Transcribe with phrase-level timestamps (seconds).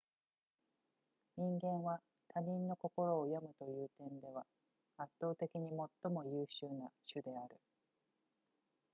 [1.37, 4.47] 人間は他人の心を読むという点では
[4.97, 5.69] 圧倒的に
[6.01, 7.55] 最も優秀な種である